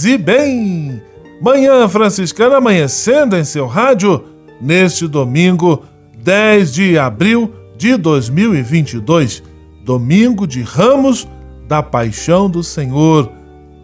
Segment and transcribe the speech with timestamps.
[0.00, 1.02] Paz e bem.
[1.42, 4.24] Manhã Franciscana amanhecendo em seu rádio
[4.58, 5.84] neste domingo
[6.22, 9.42] 10 de abril de 2022,
[9.84, 11.28] domingo de Ramos
[11.68, 13.30] da Paixão do Senhor,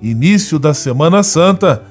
[0.01, 1.83] início da Semana Santa.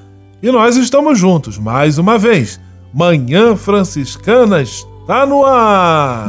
[0.42, 2.58] E nós estamos juntos mais uma vez.
[2.92, 6.28] Manhã Franciscana está no ar.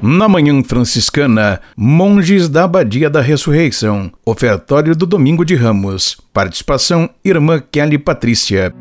[0.00, 6.16] Na Manhã Franciscana, Monges da Abadia da Ressurreição, ofertório do Domingo de Ramos.
[6.32, 8.72] Participação Irmã Kelly Patrícia.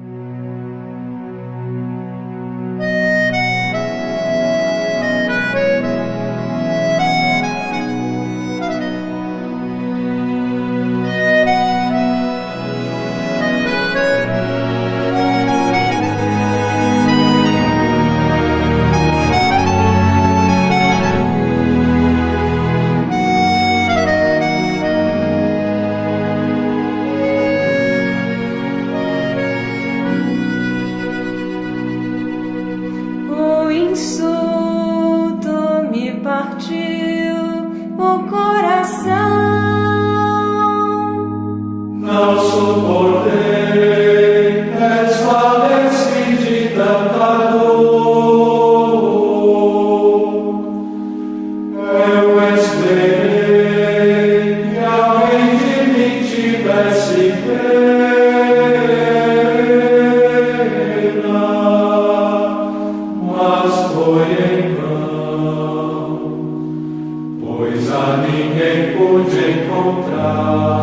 [69.77, 70.76] Sobre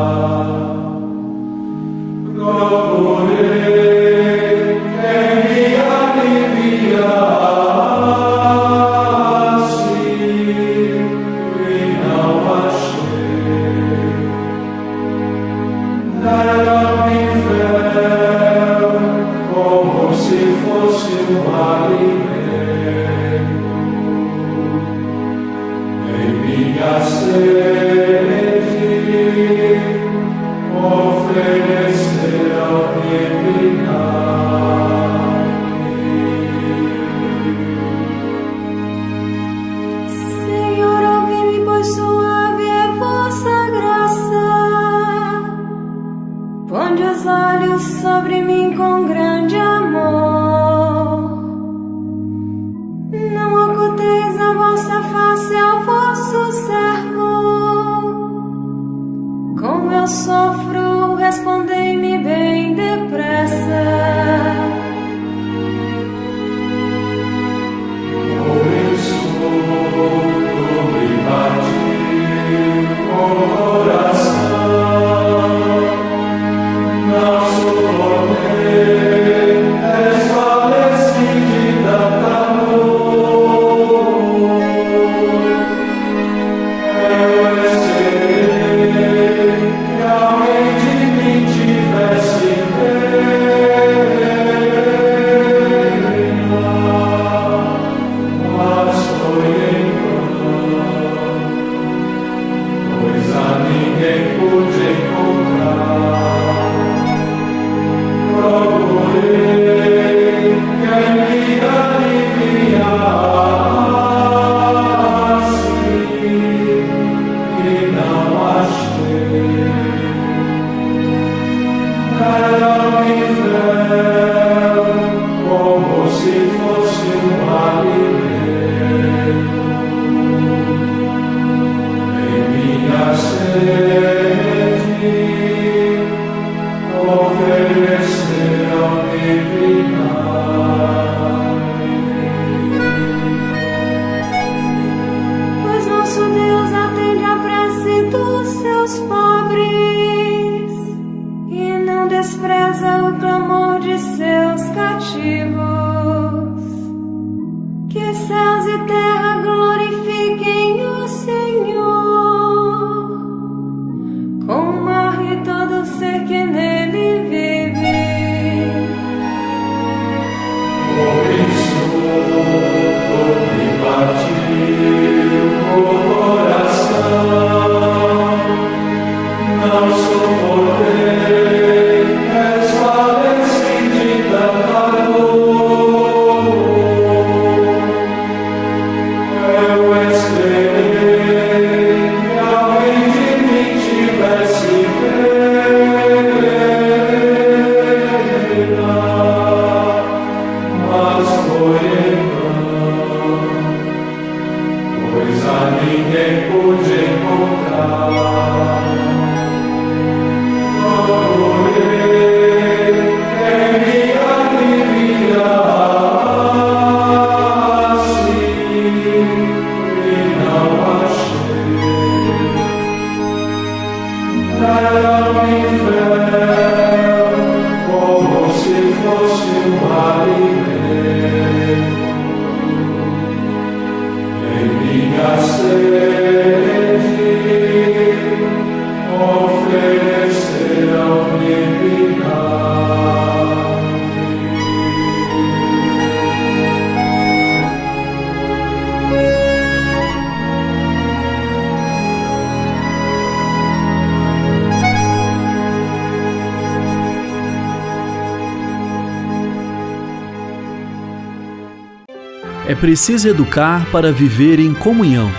[262.75, 265.31] É preciso educar para viver em comunhão.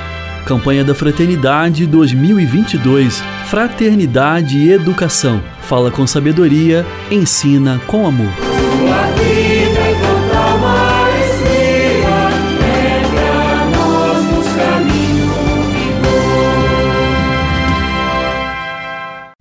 [0.46, 3.22] Campanha da Fraternidade 2022.
[3.48, 5.44] Fraternidade e Educação.
[5.64, 8.32] Fala com sabedoria, ensina com amor.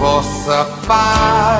[0.00, 1.59] Vossa paz.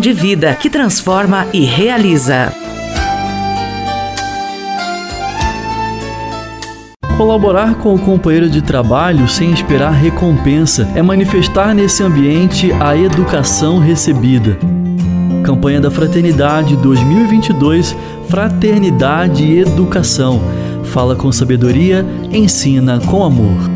[0.00, 2.52] de vida que transforma e realiza.
[7.16, 13.78] Colaborar com o companheiro de trabalho sem esperar recompensa é manifestar nesse ambiente a educação
[13.78, 14.58] recebida.
[15.42, 17.96] Campanha da Fraternidade 2022
[18.28, 20.40] Fraternidade e Educação.
[20.84, 23.75] Fala com sabedoria, ensina com amor.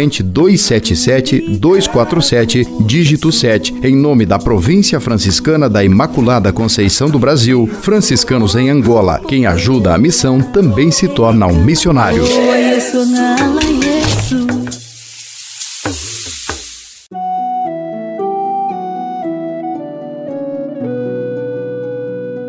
[0.00, 7.68] corrente 277 247, dígito 7, em nome da Província Franciscana da Imaculada Conceição do Brasil,
[7.82, 9.20] franciscanos em Angola.
[9.28, 12.24] Quem ajuda a missão também se torna um missionário.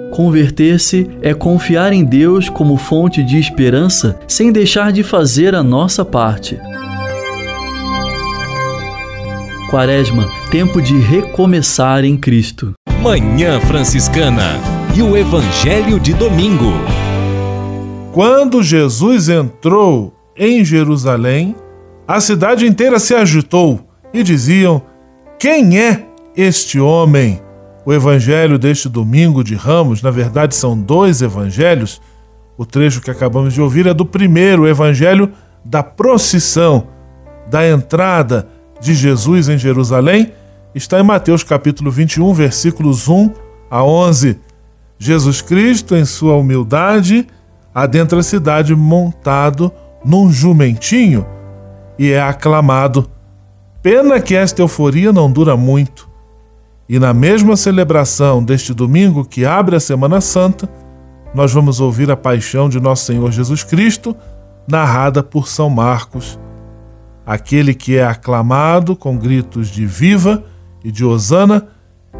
[0.10, 6.05] Converter-se é confiar em Deus como fonte de esperança sem deixar de fazer a nossa
[6.05, 6.58] parte.
[9.71, 12.73] Quaresma, tempo de recomeçar em Cristo.
[13.01, 14.59] Manhã Franciscana
[14.93, 16.73] e o Evangelho de Domingo.
[18.11, 21.55] Quando Jesus entrou em Jerusalém,
[22.05, 23.79] a cidade inteira se agitou
[24.13, 24.81] e diziam:
[25.39, 27.41] Quem é este homem?
[27.85, 32.01] O evangelho deste domingo de Ramos, na verdade, são dois evangelhos.
[32.57, 35.31] O trecho que acabamos de ouvir é do primeiro, o evangelho
[35.63, 36.89] da procissão,
[37.49, 38.49] da entrada
[38.81, 40.33] de Jesus em Jerusalém
[40.73, 43.31] está em Mateus capítulo 21, versículos 1
[43.69, 44.39] a 11.
[44.97, 47.27] Jesus Cristo, em sua humildade,
[47.73, 49.71] adentra a cidade montado
[50.03, 51.25] num jumentinho
[51.97, 53.07] e é aclamado.
[53.83, 56.09] Pena que esta euforia não dura muito.
[56.89, 60.67] E na mesma celebração deste domingo que abre a Semana Santa,
[61.33, 64.15] nós vamos ouvir a paixão de nosso Senhor Jesus Cristo,
[64.67, 66.38] narrada por São Marcos.
[67.31, 70.43] Aquele que é aclamado com gritos de viva
[70.83, 71.65] e de hosana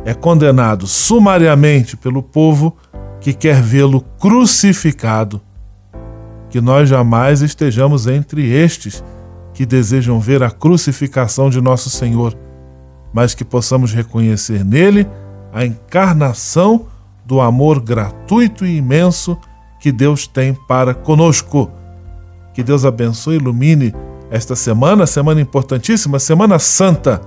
[0.06, 2.78] é condenado sumariamente pelo povo
[3.20, 5.42] que quer vê-lo crucificado.
[6.50, 9.04] Que nós jamais estejamos entre estes
[9.54, 12.34] que desejam ver a crucificação de nosso Senhor,
[13.14, 15.06] mas que possamos reconhecer nele
[15.52, 16.86] a encarnação
[17.26, 19.38] do amor gratuito e imenso
[19.78, 21.70] que Deus tem para conosco.
[22.54, 23.94] Que Deus abençoe e ilumine
[24.32, 27.22] esta semana, semana importantíssima, Semana Santa.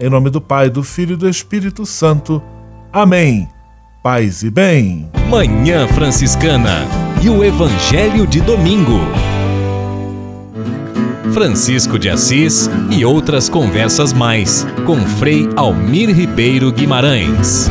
[0.00, 2.42] Em nome do Pai, do Filho e do Espírito Santo.
[2.90, 3.46] Amém.
[4.02, 5.10] Paz e bem.
[5.28, 6.86] Manhã Franciscana
[7.22, 8.98] e o Evangelho de Domingo.
[11.34, 17.70] Francisco de Assis e outras conversas mais com Frei Almir Ribeiro Guimarães.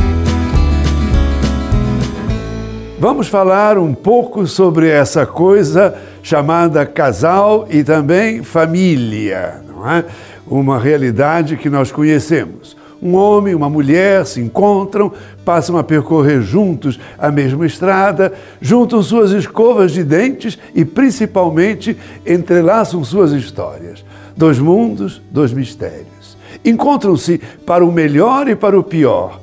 [3.00, 10.04] Vamos falar um pouco sobre essa coisa chamada casal e também família, não é?
[10.46, 12.76] Uma realidade que nós conhecemos.
[13.02, 15.10] Um homem e uma mulher se encontram,
[15.46, 23.02] passam a percorrer juntos a mesma estrada, juntam suas escovas de dentes e, principalmente, entrelaçam
[23.02, 24.04] suas histórias.
[24.36, 26.36] Dois mundos, dois mistérios.
[26.62, 29.39] Encontram-se para o melhor e para o pior.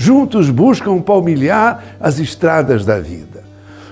[0.00, 3.42] Juntos buscam palmilhar as estradas da vida.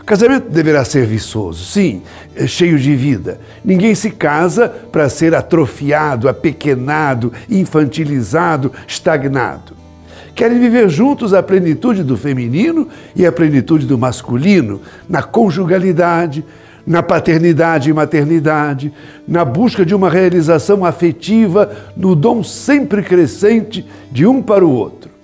[0.07, 2.01] Casamento deverá ser viçoso, sim,
[2.37, 3.41] é cheio de vida.
[3.65, 9.73] Ninguém se casa para ser atrofiado, apequenado, infantilizado, estagnado.
[10.33, 12.87] Querem viver juntos a plenitude do feminino
[13.17, 16.45] e a plenitude do masculino, na conjugalidade,
[16.87, 18.93] na paternidade e maternidade,
[19.27, 25.16] na busca de uma realização afetiva, no dom sempre crescente de um para o outro.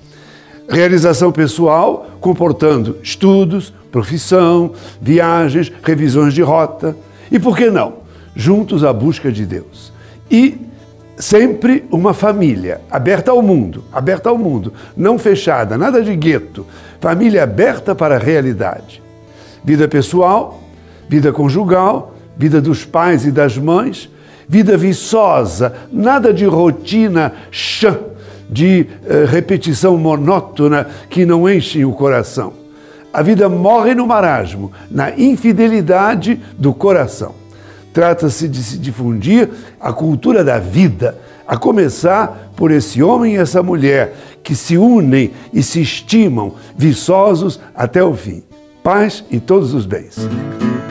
[0.72, 6.96] Realização pessoal comportando estudos, profissão, viagens, revisões de rota
[7.30, 7.96] e, por que não,
[8.34, 9.92] juntos à busca de Deus.
[10.30, 10.56] E
[11.14, 16.66] sempre uma família aberta ao mundo, aberta ao mundo, não fechada, nada de gueto,
[16.98, 19.02] família aberta para a realidade.
[19.62, 20.58] Vida pessoal,
[21.06, 24.08] vida conjugal, vida dos pais e das mães,
[24.48, 27.98] vida viçosa, nada de rotina chã,
[28.52, 32.62] de uh, repetição monótona que não enchem o coração
[33.12, 37.34] a vida morre no marasmo, na infidelidade do coração.
[37.92, 43.62] Trata-se de se difundir a cultura da vida, a começar por esse homem e essa
[43.62, 48.42] mulher que se unem e se estimam, viçosos até o fim.
[48.82, 50.16] Paz e todos os bens.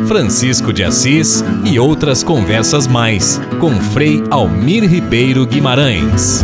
[0.08, 6.44] Francisco de Assis e outras conversas mais com Frei Almir Ribeiro Guimarães.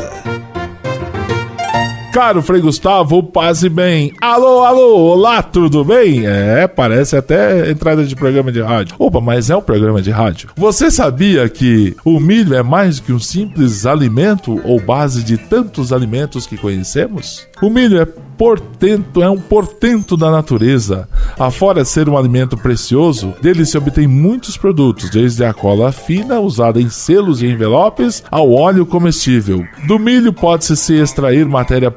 [2.11, 4.11] Caro Frei Gustavo, paz e bem.
[4.19, 6.25] Alô, alô, olá, tudo bem?
[6.25, 8.95] É, parece até entrada de programa de rádio.
[8.99, 10.49] Opa, mas é um programa de rádio.
[10.57, 15.93] Você sabia que o milho é mais que um simples alimento ou base de tantos
[15.93, 17.47] alimentos que conhecemos?
[17.61, 18.05] O milho é
[18.41, 21.07] portento, é um portento da natureza.
[21.37, 26.81] Afora ser um alimento precioso, dele se obtém muitos produtos, desde a cola fina usada
[26.81, 29.63] em selos e envelopes ao óleo comestível.
[29.85, 31.45] Do milho pode-se se extrair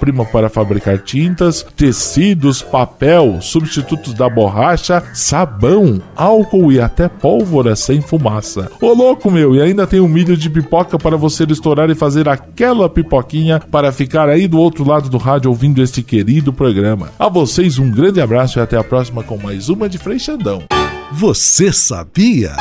[0.04, 8.00] matéria-prima para fabricar tintas, tecidos, papel, substitutos da borracha, sabão, álcool e até pólvora sem
[8.00, 8.70] fumaça.
[8.80, 12.28] Ô louco meu, e ainda tem um milho de pipoca para você estourar e fazer
[12.28, 17.10] aquela pipoquinha para ficar aí do outro lado do rádio ouvindo este querido programa.
[17.18, 20.64] A vocês um grande abraço e até a próxima com mais uma de Frei Xandão.
[21.12, 22.52] Você sabia?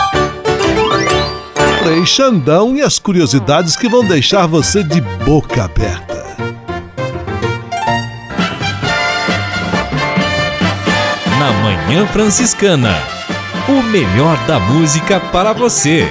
[1.82, 6.23] Frei Xandão e as curiosidades que vão deixar você de boca aberta.
[11.44, 12.94] Na Manhã Franciscana,
[13.68, 16.08] o melhor da música para você.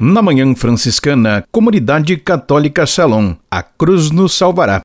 [0.00, 4.80] Na Manhã Franciscana, Comunidade Católica Shalom, a cruz nos salvará.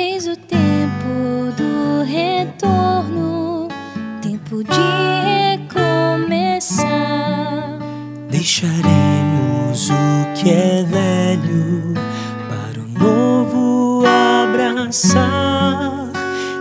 [0.00, 3.66] Eis o tempo do retorno,
[4.22, 6.86] tempo de recomeçar.
[8.30, 11.94] Deixaremos o que é velho
[12.48, 16.12] para o novo abraçar.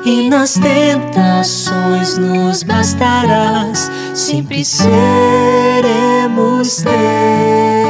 [0.03, 4.97] E nas tentações nos bastarás, sempre seremos
[6.77, 7.86] teus.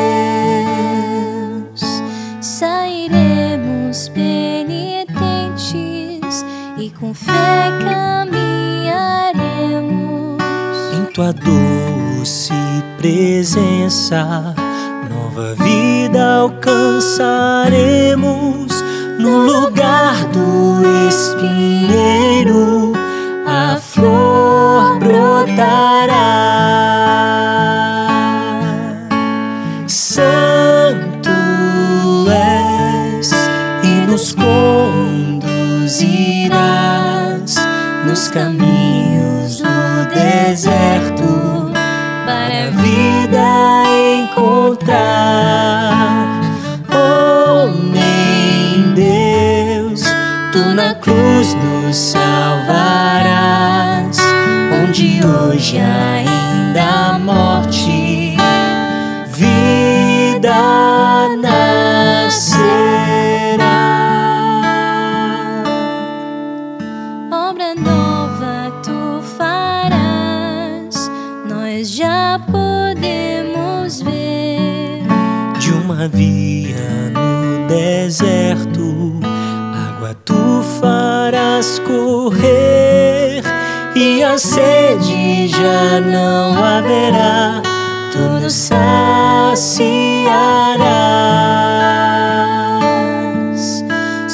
[7.25, 10.37] Fé caminharemos
[10.93, 12.53] em tua doce
[12.97, 14.53] presença.
[15.09, 18.83] Nova vida alcançaremos
[19.19, 22.93] no lugar do espinheiro,
[23.45, 26.17] a flor brotará.
[75.97, 79.17] De uma via no deserto
[80.27, 83.41] tu farás correr
[83.95, 87.61] e a sede já não haverá,
[88.11, 88.77] tu nos saciarás.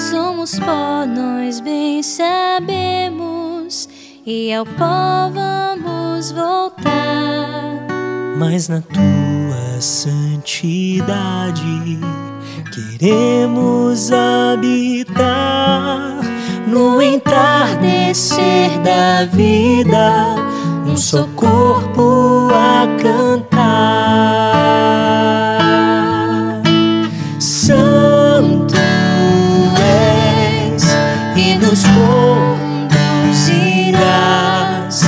[0.10, 3.88] Somos pó, nós bem sabemos,
[4.26, 7.88] e ao pó vamos voltar.
[8.38, 9.33] Mas na tua
[9.84, 11.62] santidade
[12.72, 15.22] Queremos habitar
[16.66, 20.36] no entardecer da vida,
[20.88, 23.74] um só corpo a cantar.
[27.40, 28.76] Santo
[29.78, 30.84] és
[31.36, 31.84] e nos
[33.34, 35.02] conduzirás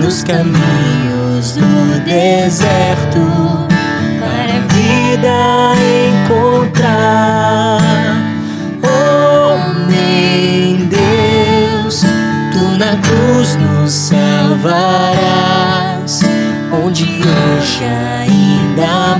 [0.00, 3.61] nos caminhos do deserto
[6.24, 7.80] encontrar.
[8.82, 12.02] Homem, Deus,
[12.52, 15.12] tu na cruz nos salvarás,
[16.84, 19.18] onde hoje ainda a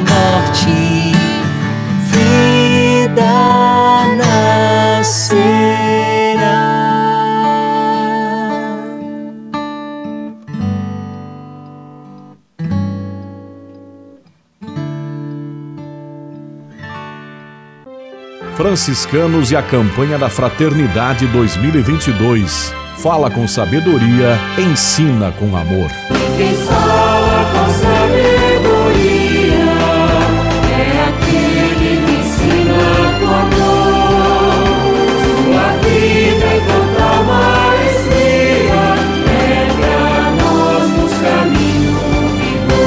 [18.62, 22.72] Franciscanos e a campanha da Fraternidade 2022.
[22.98, 25.90] Fala com sabedoria, ensina com amor.
[26.36, 29.66] Quem fala com sabedoria
[30.70, 34.62] é aquele que ensina com amor.
[35.34, 38.82] Sua vida é tanta maestria,
[39.26, 40.06] é pra
[40.40, 42.86] nós nos caminhos vigor.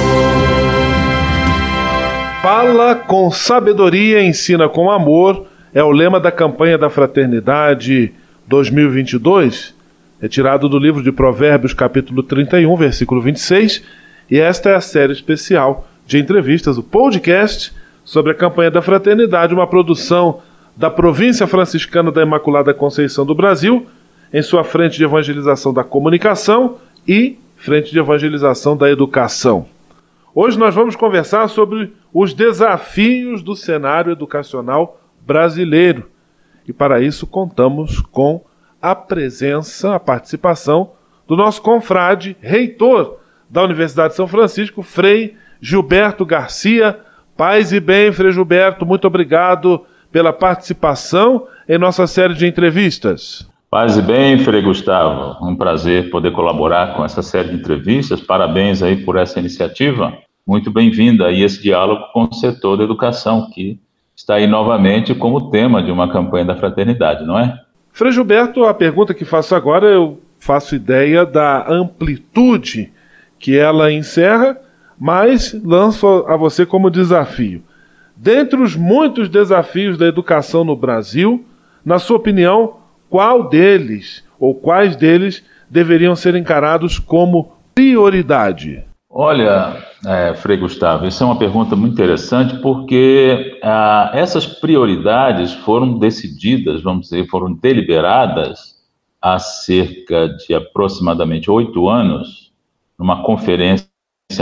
[2.42, 8.14] Fala com sabedoria, ensina com amor é o lema da campanha da Fraternidade
[8.48, 9.76] 2022,
[10.22, 13.84] retirado do livro de Provérbios, capítulo 31, versículo 26,
[14.32, 17.74] e esta é a série especial de entrevistas, o podcast
[18.06, 20.40] sobre a campanha da Fraternidade, uma produção
[20.78, 23.86] da Província Franciscana da Imaculada Conceição do Brasil,
[24.34, 29.66] em sua frente de evangelização da comunicação e frente de evangelização da educação.
[30.34, 36.10] Hoje nós vamos conversar sobre os desafios do cenário educacional brasileiro.
[36.68, 38.44] E para isso contamos com
[38.82, 40.92] a presença, a participação
[41.28, 43.18] do nosso confrade, reitor
[43.50, 47.00] da Universidade de São Francisco, Frei Gilberto Garcia.
[47.36, 53.48] Paz e bem, Frei Gilberto, muito obrigado pela participação em nossa série de entrevistas.
[53.70, 55.46] Paz e bem, Frei Gustavo.
[55.46, 58.22] Um prazer poder colaborar com essa série de entrevistas.
[58.22, 60.14] Parabéns aí por essa iniciativa.
[60.48, 63.80] Muito bem-vinda aí esse diálogo com o setor da educação, que
[64.16, 67.60] está aí novamente como tema de uma campanha da fraternidade, não é?
[67.92, 72.92] Frei Gilberto, a pergunta que faço agora, eu faço ideia da amplitude
[73.38, 74.58] que ela encerra,
[75.00, 77.64] mas lanço a você como desafio.
[78.16, 81.46] Dentre os muitos desafios da educação no Brasil,
[81.84, 82.78] na sua opinião,
[83.10, 88.84] qual deles ou quais deles deveriam ser encarados como prioridade?
[89.18, 95.98] Olha, é, Frei Gustavo, isso é uma pergunta muito interessante porque ah, essas prioridades foram
[95.98, 98.76] decididas, vamos dizer, foram deliberadas
[99.22, 102.52] há cerca de aproximadamente oito anos,
[103.00, 103.88] numa conferência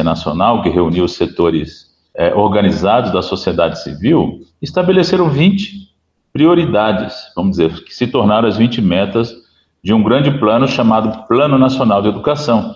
[0.04, 5.88] nacional que reuniu os setores é, organizados da sociedade civil, estabeleceram 20
[6.34, 9.36] prioridades, vamos dizer, que se tornaram as 20 metas
[9.84, 12.76] de um grande plano chamado Plano Nacional de Educação,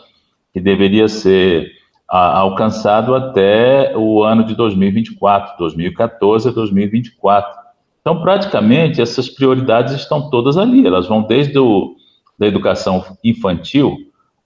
[0.54, 1.77] que deveria ser
[2.08, 7.68] alcançado até o ano de 2024, 2014 a 2024.
[8.02, 11.96] Então, praticamente, essas prioridades estão todas ali, elas vão desde o,
[12.40, 13.98] da educação infantil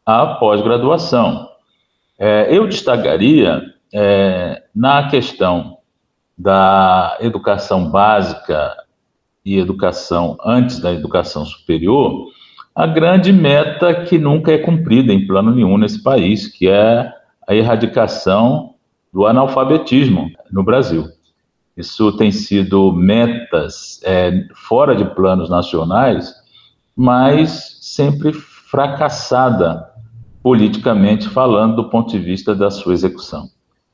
[0.03, 1.47] à pós-graduação.
[2.17, 3.61] É, eu destacaria
[3.93, 5.77] é, na questão
[6.35, 8.75] da educação básica
[9.45, 12.27] e educação antes da educação superior,
[12.73, 17.11] a grande meta que nunca é cumprida em plano nenhum nesse país, que é
[17.47, 18.75] a erradicação
[19.13, 21.07] do analfabetismo no Brasil.
[21.75, 26.33] Isso tem sido metas é, fora de planos nacionais,
[26.95, 29.89] mas sempre fracassada
[30.43, 33.49] politicamente falando do ponto de vista da sua execução.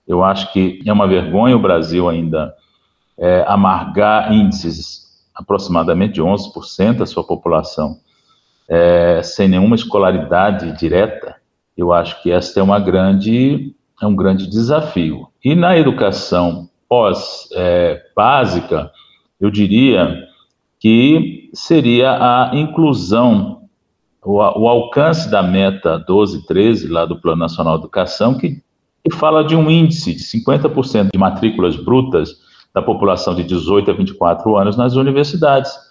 [0.07, 2.53] Eu acho que é uma vergonha o Brasil ainda
[3.17, 7.99] é, amargar índices aproximadamente de 11% da sua população
[8.69, 11.37] é, sem nenhuma escolaridade direta.
[11.77, 15.27] Eu acho que essa é uma grande é um grande desafio.
[15.43, 18.91] E na educação pós é, básica,
[19.39, 20.27] eu diria
[20.79, 23.63] que seria a inclusão,
[24.23, 28.61] o, o, alcance da meta 12, 13, lá do Plano Nacional de Educação, que,
[29.03, 32.35] que fala de um índice de 50% de matrículas brutas
[32.73, 35.87] da população de 18 a 24 anos nas universidades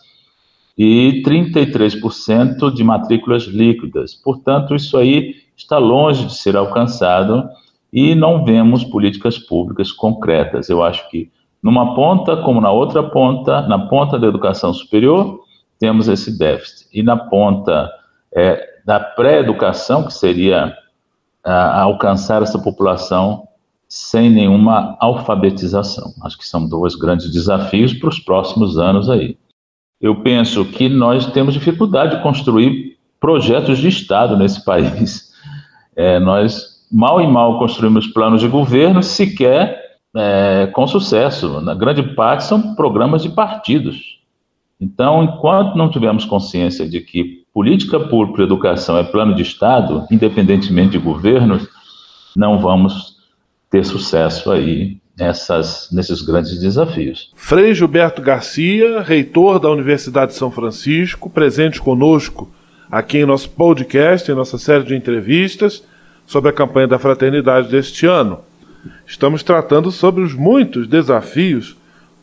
[0.77, 4.15] e 33% de matrículas líquidas.
[4.15, 7.49] Portanto, isso aí está longe de ser alcançado
[7.93, 10.69] e não vemos políticas públicas concretas.
[10.69, 11.31] Eu acho que
[11.63, 15.41] numa ponta, como na outra ponta, na ponta da educação superior,
[15.79, 16.89] temos esse déficit.
[16.93, 17.91] E na ponta
[18.35, 20.77] é, da pré-educação, que seria
[21.43, 23.47] alcançar essa população
[23.89, 26.13] sem nenhuma alfabetização.
[26.23, 29.39] Acho que são dois grandes desafios para os próximos anos aí.
[30.01, 35.33] Eu penso que nós temos dificuldade de construir projetos de Estado nesse país.
[35.95, 41.61] É, nós mal e mal construímos planos de governo, sequer é, com sucesso.
[41.61, 44.21] Na grande parte são programas de partidos.
[44.81, 50.07] Então, enquanto não tivermos consciência de que política pública para educação é plano de Estado,
[50.11, 51.67] independentemente de governos,
[52.37, 53.17] não vamos
[53.71, 57.31] ter sucesso aí nessas, nesses grandes desafios.
[57.35, 62.51] Frei Gilberto Garcia, reitor da Universidade de São Francisco, presente conosco
[62.91, 65.83] aqui em nosso podcast, em nossa série de entrevistas
[66.27, 68.41] sobre a campanha da fraternidade deste ano.
[69.07, 71.77] Estamos tratando sobre os muitos desafios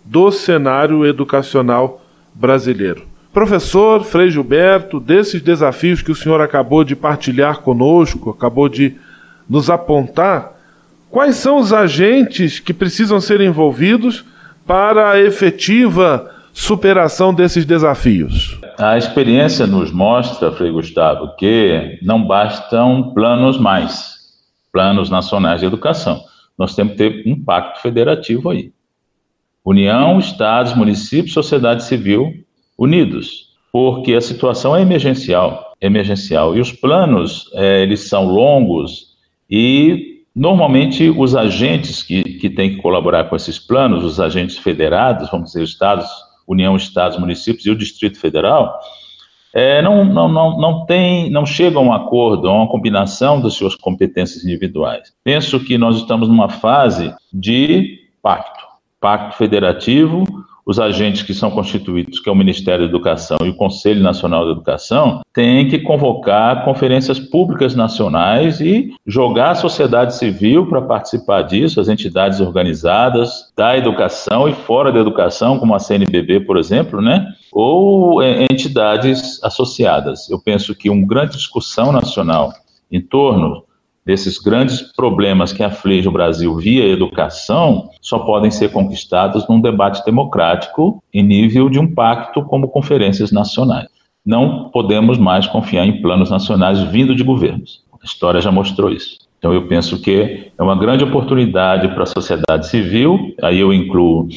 [0.03, 2.01] do cenário educacional
[2.33, 3.07] brasileiro.
[3.33, 8.95] Professor Frei Gilberto, desses desafios que o senhor acabou de partilhar conosco, acabou de
[9.49, 10.52] nos apontar,
[11.13, 14.25] quais são os agentes que precisam ser envolvidos
[14.65, 18.59] para a efetiva superação desses desafios?
[18.79, 24.15] A experiência nos mostra, Frei Gustavo, que não bastam planos mais,
[24.71, 26.19] planos nacionais de educação.
[26.57, 28.71] Nós temos que ter um pacto federativo aí.
[29.63, 32.33] União, estados, municípios, sociedade civil
[32.75, 36.57] unidos, porque a situação é emergencial, emergencial.
[36.57, 39.13] E os planos, é, eles são longos
[39.47, 45.29] e normalmente os agentes que, que têm que colaborar com esses planos, os agentes federados,
[45.29, 46.07] vamos dizer, estados,
[46.47, 48.77] União, estados, municípios e o Distrito Federal,
[49.53, 53.53] é, não, não, não, não, tem, não chega a um acordo, a uma combinação das
[53.53, 55.13] suas competências individuais.
[55.23, 58.65] Penso que nós estamos numa fase de pacto,
[58.99, 60.25] pacto federativo,
[60.65, 64.45] os agentes que são constituídos, que é o Ministério da Educação e o Conselho Nacional
[64.45, 71.41] da Educação, têm que convocar conferências públicas nacionais e jogar a sociedade civil para participar
[71.41, 77.01] disso, as entidades organizadas da educação e fora da educação, como a CNBB, por exemplo,
[77.01, 77.27] né?
[77.51, 80.29] ou é, entidades associadas.
[80.29, 82.53] Eu penso que uma grande discussão nacional
[82.91, 83.63] em torno
[84.05, 90.03] desses grandes problemas que afligem o Brasil via educação só podem ser conquistados num debate
[90.05, 93.87] democrático em nível de um pacto como conferências nacionais.
[94.25, 97.83] Não podemos mais confiar em planos nacionais vindo de governos.
[98.01, 99.17] A história já mostrou isso.
[99.37, 104.29] Então eu penso que é uma grande oportunidade para a sociedade civil, aí eu incluo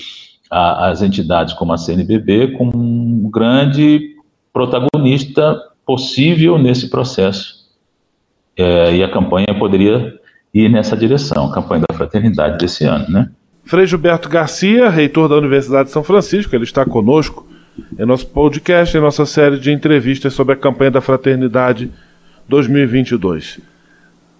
[0.50, 4.16] a, as entidades como a CNBB como um grande
[4.52, 7.55] protagonista possível nesse processo
[8.56, 10.14] é, e a campanha poderia
[10.52, 13.28] ir nessa direção, a campanha da fraternidade desse ano, né?
[13.64, 17.46] Frei Gilberto Garcia, reitor da Universidade de São Francisco, ele está conosco
[17.98, 21.90] em nosso podcast, em nossa série de entrevistas sobre a campanha da Fraternidade
[22.48, 23.60] 2022.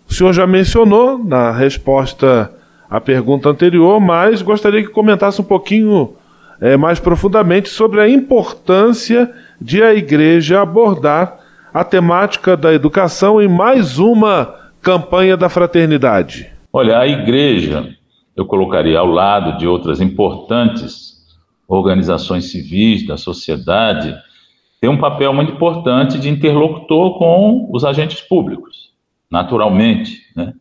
[0.09, 2.51] O senhor já mencionou na resposta
[2.89, 6.15] à pergunta anterior, mas gostaria que comentasse um pouquinho
[6.61, 11.41] é, mais profundamente sobre a importância de a igreja abordar
[11.77, 16.51] a temática da educação em mais uma campanha da fraternidade.
[16.73, 17.95] Olha, a igreja,
[18.35, 21.17] eu colocaria ao lado de outras importantes
[21.69, 24.17] organizações civis da sociedade,
[24.81, 28.93] tem um papel muito importante de interlocutor com os agentes públicos,
[29.31, 30.55] naturalmente, né?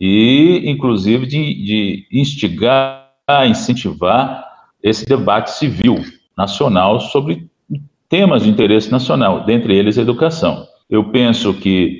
[0.00, 3.10] e inclusive de, de instigar,
[3.46, 4.42] incentivar
[4.82, 6.02] esse debate civil
[6.34, 7.50] nacional sobre
[8.14, 10.68] temas de interesse nacional, dentre eles a educação.
[10.88, 11.98] Eu penso que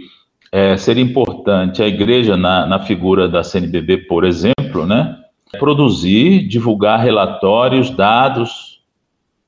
[0.53, 5.19] é, seria importante a igreja, na, na figura da CNBB, por exemplo, né,
[5.59, 8.81] produzir, divulgar relatórios, dados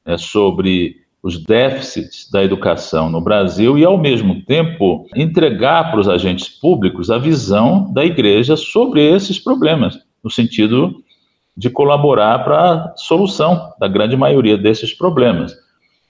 [0.04, 6.08] é, sobre os déficits da educação no Brasil e, ao mesmo tempo, entregar para os
[6.08, 10.96] agentes públicos a visão da igreja sobre esses problemas, no sentido
[11.56, 15.64] de colaborar para a solução da grande maioria desses problemas.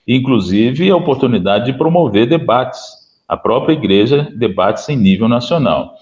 [0.06, 2.80] Inclusive, a oportunidade de promover debates,
[3.28, 5.94] a própria igreja, debates em nível nacional.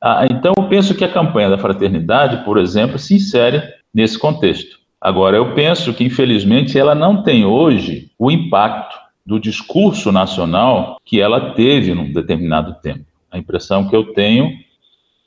[0.00, 4.78] Ah, então, eu penso que a campanha da fraternidade, por exemplo, se insere nesse contexto.
[5.00, 11.20] Agora, eu penso que, infelizmente, ela não tem hoje o impacto do discurso nacional que
[11.20, 13.04] ela teve num determinado tempo.
[13.30, 14.52] A impressão que eu tenho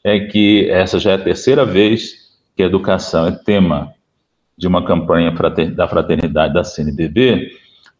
[0.03, 3.93] é que essa já é a terceira vez que a educação é tema
[4.57, 5.31] de uma campanha
[5.75, 7.51] da fraternidade da CNBB,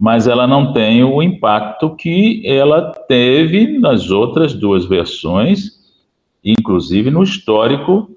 [0.01, 5.79] mas ela não tem o impacto que ela teve nas outras duas versões,
[6.43, 8.09] inclusive no histórico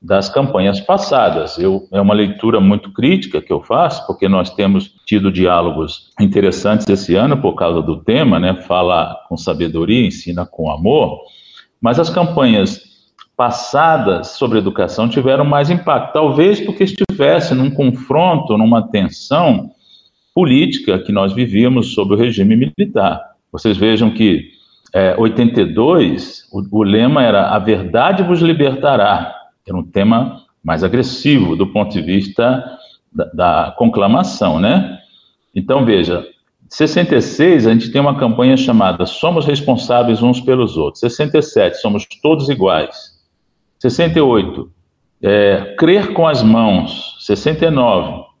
[0.00, 1.56] das campanhas passadas.
[1.56, 6.86] Eu, é uma leitura muito crítica que eu faço, porque nós temos tido diálogos interessantes
[6.86, 8.52] esse ano por causa do tema, né?
[8.64, 11.18] Fala com sabedoria, ensina com amor,
[11.80, 12.78] mas as campanhas
[13.34, 19.70] passadas sobre educação tiveram mais impacto, talvez porque estivesse num confronto, numa tensão
[20.34, 23.20] política que nós vivíamos sob o regime militar.
[23.50, 24.50] Vocês vejam que
[24.94, 29.34] é, 82, o, o lema era a verdade vos libertará,
[29.66, 32.64] era um tema mais agressivo do ponto de vista
[33.12, 34.98] da, da conclamação, né?
[35.54, 36.26] Então veja,
[36.68, 41.00] 66 a gente tem uma campanha chamada Somos responsáveis uns pelos outros.
[41.00, 43.12] 67 somos todos iguais.
[43.78, 44.70] 68
[45.22, 47.16] é, crer com as mãos.
[47.20, 48.31] 69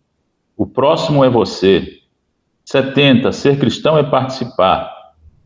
[0.56, 2.00] o próximo é você.
[2.64, 4.92] 70 ser cristão é participar.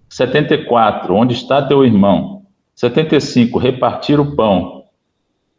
[0.08, 2.42] 74 onde está teu irmão.
[2.74, 4.84] 75 repartir o pão.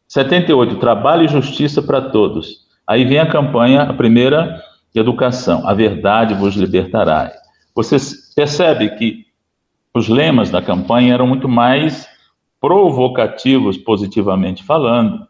[0.07, 2.67] 78, trabalho e justiça para todos.
[2.85, 4.61] Aí vem a campanha, a primeira,
[4.95, 5.67] educação.
[5.67, 7.31] A verdade vos libertará.
[7.75, 7.97] Você
[8.35, 9.25] percebe que
[9.93, 12.07] os lemas da campanha eram muito mais
[12.61, 15.27] provocativos, positivamente falando,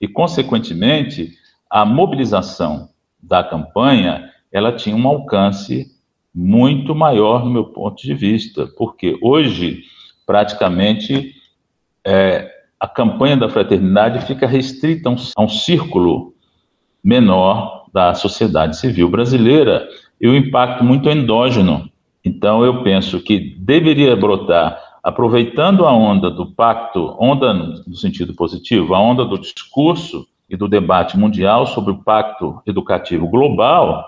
[0.00, 1.32] e, consequentemente,
[1.70, 2.88] a mobilização
[3.22, 5.86] da campanha ela tinha um alcance
[6.34, 9.82] muito maior no meu ponto de vista, porque hoje,
[10.26, 11.34] praticamente,
[12.04, 16.34] é, a campanha da fraternidade fica restrita a um, a um círculo
[17.02, 19.88] menor da sociedade civil brasileira
[20.20, 21.90] e o impacto muito endógeno.
[22.24, 28.94] Então, eu penso que deveria brotar, aproveitando a onda do pacto, onda no sentido positivo,
[28.94, 34.06] a onda do discurso e do debate mundial sobre o pacto educativo global,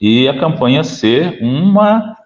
[0.00, 2.16] e a campanha ser uma,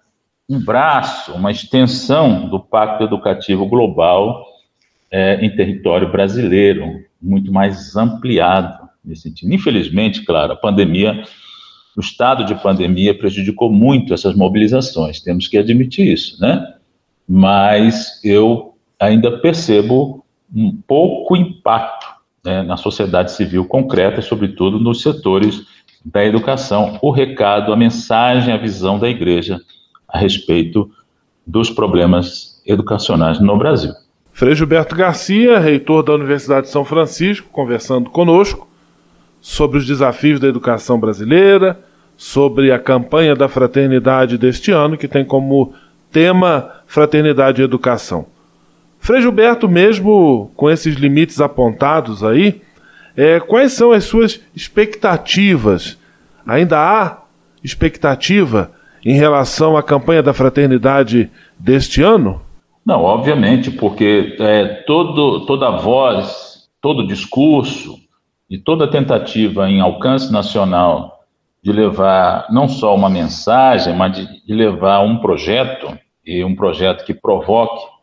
[0.49, 4.45] um braço, uma extensão do pacto educativo global
[5.11, 9.53] é, em território brasileiro, muito mais ampliado nesse sentido.
[9.53, 11.23] Infelizmente, claro, a pandemia,
[11.95, 16.73] o estado de pandemia prejudicou muito essas mobilizações, temos que admitir isso, né?
[17.27, 21.94] Mas eu ainda percebo um pouco impacto
[22.45, 25.65] né, na sociedade civil concreta, sobretudo nos setores
[26.05, 26.99] da educação.
[27.01, 29.59] O recado, a mensagem, a visão da igreja
[30.07, 30.89] a respeito
[31.45, 33.91] dos problemas educacionais no Brasil.
[34.31, 38.67] Frei Gilberto Garcia, reitor da Universidade de São Francisco, conversando conosco
[39.41, 41.79] sobre os desafios da educação brasileira,
[42.17, 45.73] sobre a campanha da fraternidade deste ano, que tem como
[46.11, 48.25] tema Fraternidade e Educação.
[49.05, 52.59] Frei Gilberto, mesmo com esses limites apontados aí,
[53.15, 55.95] é, quais são as suas expectativas?
[56.43, 57.21] Ainda há
[57.63, 58.71] expectativa
[59.05, 62.41] em relação à campanha da fraternidade deste ano?
[62.83, 67.99] Não, obviamente, porque é, todo, toda voz, todo discurso
[68.49, 71.19] e toda tentativa em alcance nacional
[71.63, 77.05] de levar não só uma mensagem, mas de, de levar um projeto, e um projeto
[77.05, 77.93] que provoque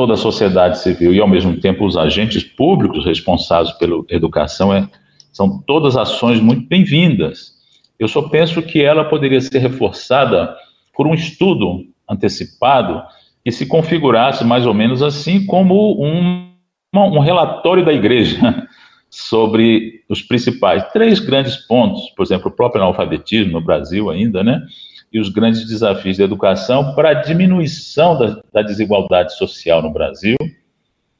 [0.00, 4.88] toda a sociedade civil e, ao mesmo tempo, os agentes públicos responsáveis pela educação, é,
[5.30, 7.52] são todas ações muito bem-vindas.
[7.98, 10.56] Eu só penso que ela poderia ser reforçada
[10.94, 13.02] por um estudo antecipado
[13.44, 16.48] que se configurasse mais ou menos assim como um,
[16.94, 18.66] um relatório da igreja
[19.10, 24.62] sobre os principais três grandes pontos, por exemplo, o próprio analfabetismo no Brasil ainda, né?
[25.12, 30.36] E os grandes desafios da educação para a diminuição da, da desigualdade social no Brasil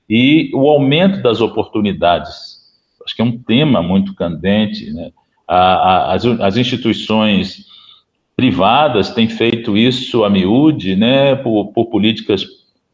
[0.09, 2.61] e o aumento das oportunidades.
[3.05, 5.11] Acho que é um tema muito candente, né?
[5.47, 7.67] A, a, as, as instituições
[8.37, 12.47] privadas têm feito isso a miúde, né, por, por, políticas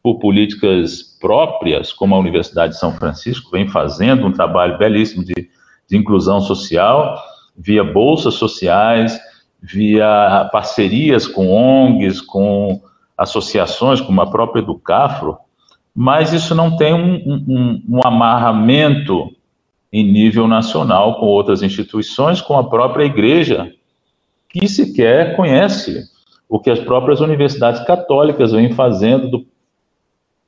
[0.02, 5.34] por políticas próprias, como a Universidade de São Francisco vem fazendo um trabalho belíssimo de,
[5.34, 7.20] de inclusão social,
[7.56, 9.18] via bolsas sociais,
[9.66, 12.80] via parcerias com ONGs, com
[13.18, 15.38] associações, como a própria Educafro,
[15.94, 17.14] mas isso não tem um,
[17.48, 19.34] um, um amarramento
[19.92, 23.72] em nível nacional com outras instituições, com a própria igreja,
[24.48, 26.04] que sequer conhece
[26.48, 29.46] o que as próprias universidades católicas vêm fazendo do,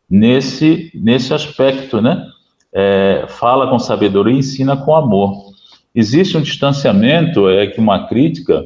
[0.09, 2.27] nesse, nesse aspecto, né?
[2.71, 5.49] É, fala com sabedoria e ensina com amor.
[5.95, 8.63] Existe um distanciamento, é que uma crítica,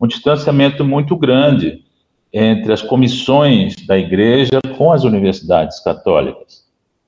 [0.00, 1.84] um distanciamento muito grande
[2.32, 6.64] entre as comissões da igreja com as universidades católicas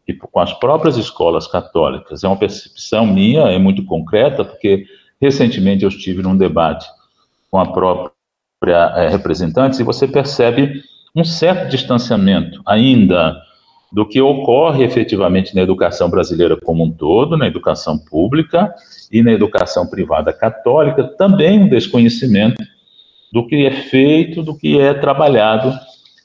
[0.07, 2.23] e com as próprias escolas católicas.
[2.23, 4.85] É uma percepção minha, é muito concreta, porque
[5.21, 6.87] recentemente eu estive num debate
[7.51, 8.13] com a própria
[8.97, 10.83] é, representante e você percebe
[11.15, 13.41] um certo distanciamento ainda
[13.93, 18.75] do que ocorre efetivamente na educação brasileira como um todo, na educação pública
[19.11, 22.63] e na educação privada católica, também um desconhecimento
[23.33, 25.73] do que é feito, do que é trabalhado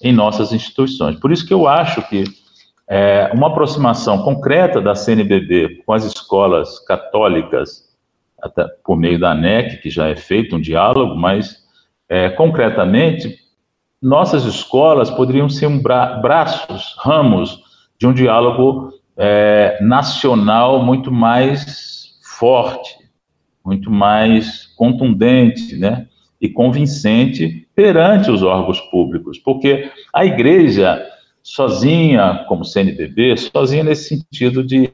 [0.02, 1.18] em nossas instituições.
[1.20, 2.26] Por isso que eu acho que
[2.88, 7.88] é, uma aproximação concreta da CNBB com as escolas católicas,
[8.42, 11.66] até por meio da ANEC, que já é feito um diálogo, mas
[12.10, 13.38] é, concretamente
[14.02, 17.62] nossas escolas poderiam ser um bra braços, ramos
[18.00, 22.96] de um diálogo é, nacional muito mais forte,
[23.66, 26.08] muito mais contundente, né?
[26.40, 31.04] E convincente perante os órgãos públicos, porque a igreja
[31.42, 34.92] sozinha, como CNBB, sozinha nesse sentido de,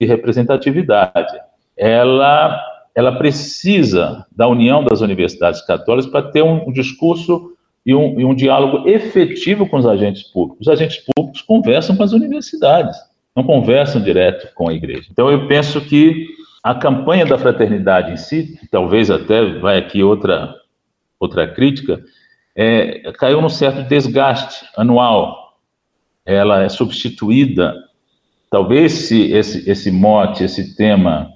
[0.00, 1.36] de representatividade,
[1.76, 2.60] ela
[2.94, 8.24] ela precisa da união das universidades católicas para ter um, um discurso e um, e
[8.24, 10.66] um diálogo efetivo com os agentes públicos.
[10.66, 12.96] Os agentes públicos conversam com as universidades,
[13.36, 15.08] não conversam direto com a igreja.
[15.10, 16.28] Então, eu penso que
[16.62, 20.54] a campanha da fraternidade em si, talvez até vai aqui outra,
[21.24, 22.02] outra crítica,
[22.54, 25.58] é, caiu num certo desgaste anual.
[26.24, 27.74] Ela é substituída,
[28.50, 31.32] talvez se esse, esse mote, esse tema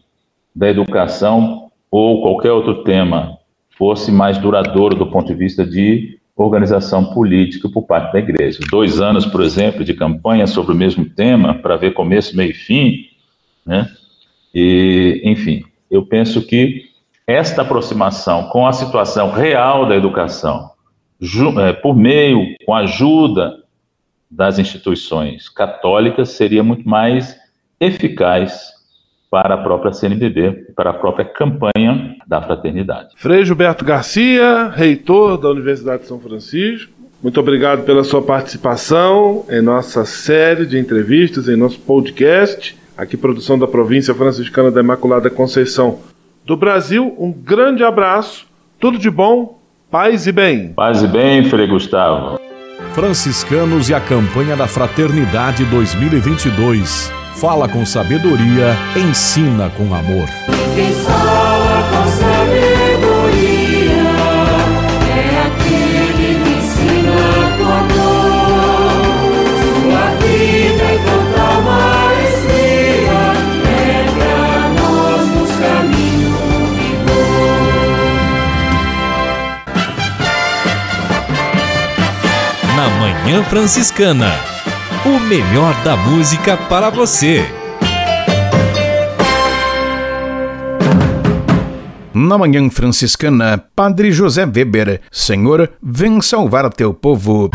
[0.55, 3.39] da educação ou qualquer outro tema
[3.77, 8.59] fosse mais duradouro do ponto de vista de organização política por parte da igreja.
[8.71, 12.55] Dois anos, por exemplo, de campanha sobre o mesmo tema, para ver começo, meio e
[12.55, 13.07] fim,
[13.67, 13.91] né?
[14.55, 16.89] E, enfim, eu penso que
[17.29, 20.71] esta aproximação com a situação real da educação,
[21.61, 23.59] é, por meio, com a ajuda
[24.31, 27.37] das instituições católicas, seria muito mais
[27.79, 28.73] eficaz
[29.31, 33.11] para a própria CNBB, para a própria campanha da fraternidade.
[33.17, 36.91] Frei Gilberto Garcia, reitor da Universidade de São Francisco,
[37.23, 43.59] muito obrigado pela sua participação em nossa série de entrevistas, em nosso podcast, aqui produção
[43.59, 45.99] da província franciscana da Imaculada Conceição
[46.49, 47.15] do Brasil.
[47.19, 48.47] Um grande abraço,
[48.81, 50.73] tudo de bom, paz e bem.
[50.73, 52.41] Paz e bem, Frei Gustavo.
[52.95, 60.27] Franciscanos e a campanha da Fraternidade 2022 fala com sabedoria, ensina com amor.
[82.89, 84.33] Na Manhã Franciscana
[85.05, 87.45] o melhor da música para você.
[92.15, 97.51] Na manhã franciscana, Padre José Weber, Senhor, vem salvar teu povo.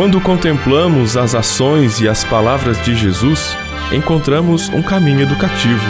[0.00, 3.54] Quando contemplamos as ações e as palavras de Jesus,
[3.92, 5.84] encontramos um caminho educativo.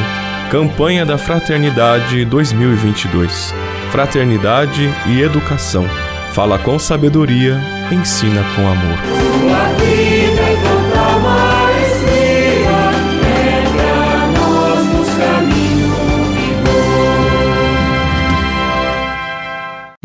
[0.51, 3.55] Campanha da Fraternidade 2022.
[3.93, 5.87] Fraternidade e educação.
[6.33, 7.61] Fala com sabedoria,
[7.93, 10.10] ensina com amor.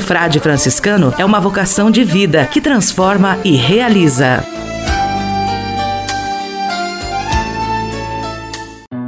[0.00, 4.44] frade franciscano é uma vocação de vida que transforma e realiza.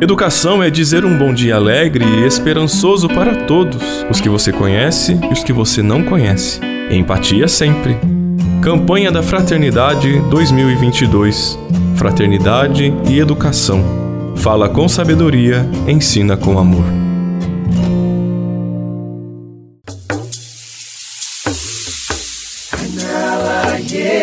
[0.01, 5.17] Educação é dizer um bom dia alegre e esperançoso para todos, os que você conhece
[5.31, 6.61] e os que você não conhece.
[6.91, 7.97] Empatia sempre.
[8.61, 11.59] Campanha da Fraternidade 2022.
[11.95, 13.83] Fraternidade e educação.
[14.37, 17.12] Fala com sabedoria, ensina com amor.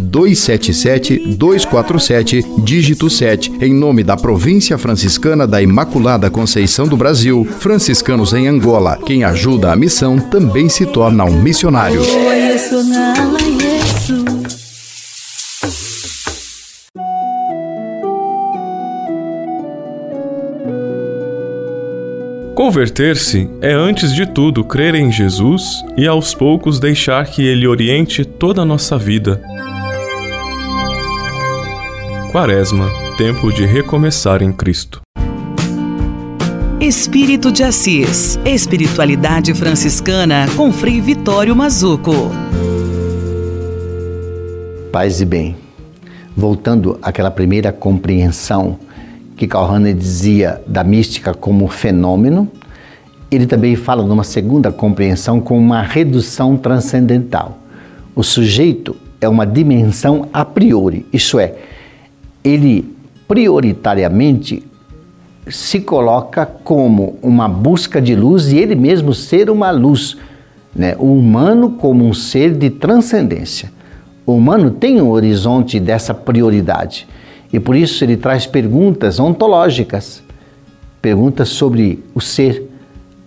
[0.00, 8.46] 277-247, dígito 7, em nome da Província Franciscana da Imaculada Conceição do Brasil, franciscanos em
[8.46, 8.96] Angola.
[9.04, 12.00] Quem ajuda a missão também se torna um missionário.
[22.54, 28.24] Converter-se é, antes de tudo, crer em Jesus e aos poucos deixar que Ele oriente
[28.24, 29.42] toda a nossa vida.
[32.32, 35.02] Quaresma tempo de recomeçar em Cristo.
[36.80, 38.38] Espírito de Assis.
[38.42, 42.14] Espiritualidade franciscana com Frei Vitório Mazuco.
[44.90, 45.56] Paz e bem.
[46.34, 48.78] Voltando àquela primeira compreensão
[49.36, 52.50] que Calhane dizia da mística como fenômeno,
[53.30, 57.58] ele também fala numa segunda compreensão como uma redução transcendental.
[58.14, 61.56] O sujeito é uma dimensão a priori, isto é,
[62.44, 62.94] ele
[63.28, 64.62] prioritariamente
[65.48, 70.16] se coloca como uma busca de luz e ele mesmo ser uma luz.
[70.74, 70.94] Né?
[70.98, 73.70] O humano como um ser de transcendência.
[74.24, 77.08] O humano tem um horizonte dessa prioridade
[77.52, 80.22] e por isso ele traz perguntas ontológicas,
[81.02, 82.70] perguntas sobre o ser,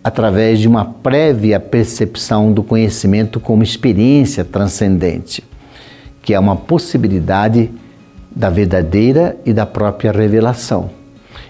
[0.03, 5.43] através de uma prévia percepção do conhecimento como experiência transcendente,
[6.21, 7.69] que é uma possibilidade
[8.35, 10.89] da verdadeira e da própria revelação.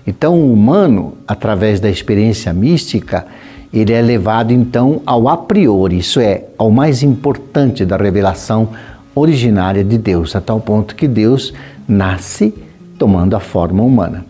[0.06, 3.26] Então, o humano, através da experiência mística,
[3.74, 8.70] ele é levado então ao a priori, isso é, ao mais importante da revelação
[9.16, 11.54] originária de Deus, a tal ponto que Deus
[11.88, 12.54] nasce
[13.00, 14.26] tomando a forma humana.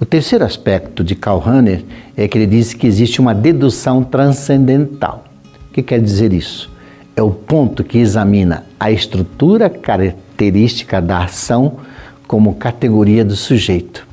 [0.00, 1.84] O terceiro aspecto de Karl Rahner
[2.16, 5.24] é que ele diz que existe uma dedução transcendental.
[5.70, 6.70] O que quer dizer isso?
[7.16, 9.70] É o ponto que examina a estrutura
[10.34, 11.78] característica da ação
[12.26, 14.06] como categoria do sujeito.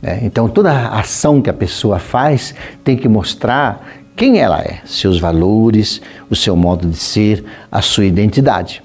[0.00, 0.20] Né?
[0.22, 6.00] Então, toda ação que a pessoa faz tem que mostrar quem ela é, seus valores,
[6.30, 8.82] o seu modo de ser, a sua identidade.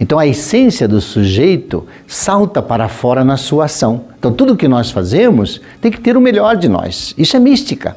[0.00, 4.06] Então a essência do sujeito salta para fora na sua ação.
[4.18, 7.14] Então tudo que nós fazemos tem que ter o melhor de nós.
[7.16, 7.96] Isso é mística.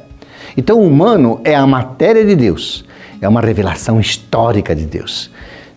[0.56, 2.84] Então, o humano é a matéria de Deus,
[3.20, 5.30] é uma revelação histórica de Deus.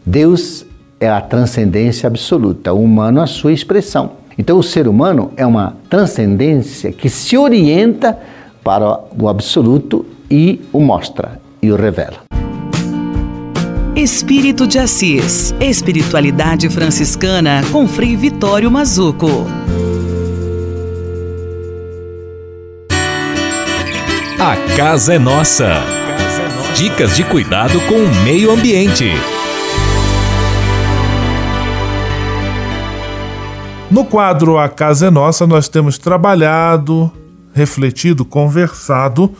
[0.03, 0.65] Deus
[1.01, 4.11] é a transcendência absoluta, o humano a sua expressão.
[4.37, 8.17] Então, o ser humano é uma transcendência que se orienta
[8.63, 12.21] para o absoluto e o mostra e o revela.
[13.95, 15.53] Espírito de Assis.
[15.59, 19.45] Espiritualidade franciscana com Frei Vitório Mazuco.
[24.39, 25.83] A casa é nossa.
[26.75, 29.11] Dicas de cuidado com o meio ambiente.
[33.91, 37.11] No quadro A Casa é Nossa, nós temos trabalhado,
[37.53, 39.33] refletido, conversado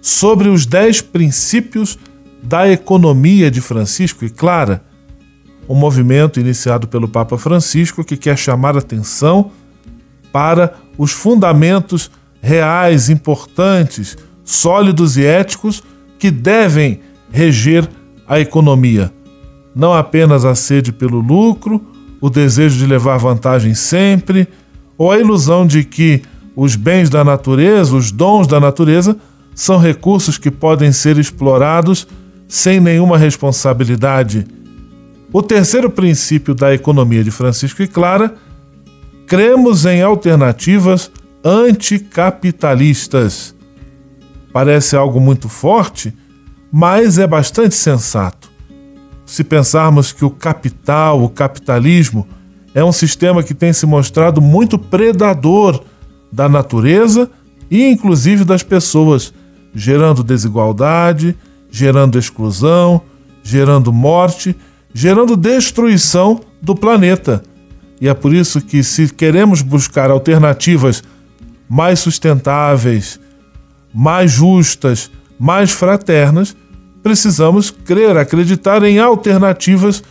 [0.00, 1.98] sobre os dez princípios
[2.40, 4.84] da economia de Francisco e Clara,
[5.68, 9.50] um movimento iniciado pelo Papa Francisco que quer chamar atenção
[10.30, 15.82] para os fundamentos reais, importantes, sólidos e éticos
[16.16, 17.00] que devem
[17.32, 17.88] reger
[18.28, 19.12] a economia.
[19.74, 21.89] Não apenas a sede pelo lucro,
[22.20, 24.46] o desejo de levar vantagem sempre,
[24.98, 26.20] ou a ilusão de que
[26.54, 29.16] os bens da natureza, os dons da natureza,
[29.54, 32.06] são recursos que podem ser explorados
[32.46, 34.46] sem nenhuma responsabilidade.
[35.32, 38.34] O terceiro princípio da economia de Francisco e Clara,
[39.26, 41.10] cremos em alternativas
[41.44, 43.54] anticapitalistas.
[44.52, 46.12] Parece algo muito forte,
[46.70, 48.49] mas é bastante sensato
[49.30, 52.26] se pensarmos que o capital, o capitalismo,
[52.74, 55.84] é um sistema que tem se mostrado muito predador
[56.32, 57.30] da natureza
[57.70, 59.32] e inclusive das pessoas,
[59.72, 61.36] gerando desigualdade,
[61.70, 63.02] gerando exclusão,
[63.40, 64.56] gerando morte,
[64.92, 67.40] gerando destruição do planeta.
[68.00, 71.04] E é por isso que, se queremos buscar alternativas
[71.68, 73.20] mais sustentáveis,
[73.94, 75.08] mais justas,
[75.38, 76.56] mais fraternas,
[77.02, 80.02] precisamos crer, acreditar em alternativas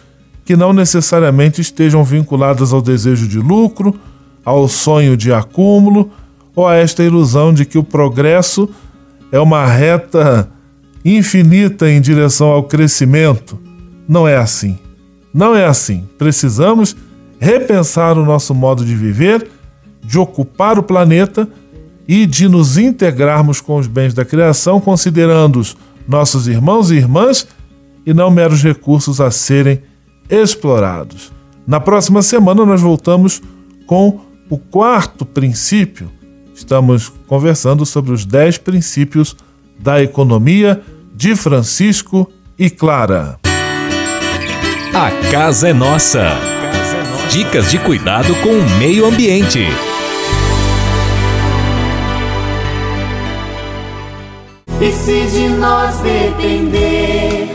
[0.44, 3.94] que não necessariamente estejam vinculadas ao desejo de lucro,
[4.44, 6.12] ao sonho de acúmulo
[6.56, 8.70] ou a esta ilusão de que o progresso
[9.32, 10.50] é uma reta
[11.06, 13.60] infinita em direção ao crescimento.
[14.08, 14.78] Não é assim.
[15.34, 16.04] Não é assim.
[16.18, 16.96] Precisamos
[17.40, 19.48] repensar o nosso modo de viver,
[20.04, 21.48] de ocupar o planeta
[22.08, 25.78] e de nos integrarmos com os bens da criação, considerando-os
[26.10, 27.48] nossos irmãos e irmãs
[28.04, 29.84] e não meros recursos a serem
[30.28, 31.32] explorados.
[31.68, 33.42] Na próxima semana, nós voltamos
[33.86, 36.10] com o quarto princípio.
[36.56, 39.36] Estamos conversando sobre os dez princípios
[39.80, 40.82] da economia
[41.16, 43.40] de Francisco e Clara.
[44.94, 46.32] A casa é nossa.
[47.30, 49.68] Dicas de cuidado com o meio ambiente.
[54.82, 57.54] E se de nós depender,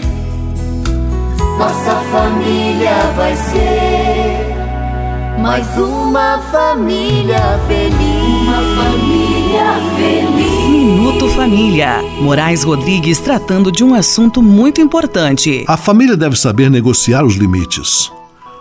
[1.59, 4.55] nossa família vai ser
[5.41, 8.43] mais uma família feliz.
[8.43, 9.65] Uma família
[9.97, 10.69] feliz.
[10.69, 12.03] Minuto Família.
[12.21, 15.65] Moraes Rodrigues tratando de um assunto muito importante.
[15.67, 18.13] A família deve saber negociar os limites.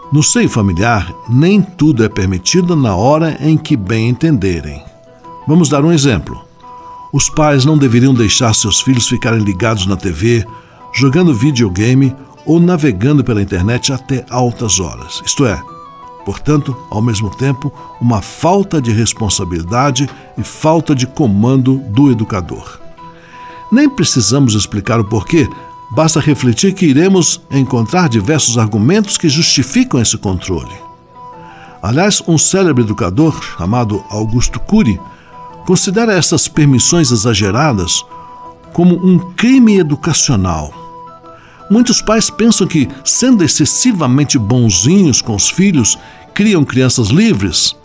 [0.09, 4.81] No seio familiar, nem tudo é permitido na hora em que bem entenderem.
[5.45, 6.52] Vamos dar um exemplo.
[7.13, 10.43] Os pais não deveriam deixar seus filhos ficarem ligados na TV,
[10.91, 15.21] jogando videogame ou navegando pela internet até altas horas.
[15.23, 15.61] Isto é,
[16.25, 22.79] portanto, ao mesmo tempo, uma falta de responsabilidade e falta de comando do educador.
[23.71, 25.47] Nem precisamos explicar o porquê,
[25.91, 30.73] basta refletir que iremos encontrar diversos argumentos que justificam esse controle.
[31.79, 34.99] Aliás, um célebre educador chamado Augusto Cury
[35.65, 38.03] considera essas permissões exageradas
[38.73, 40.73] como um crime educacional.
[41.69, 45.97] Muitos pais pensam que, sendo excessivamente bonzinhos com os filhos,
[46.33, 47.75] criam crianças livres,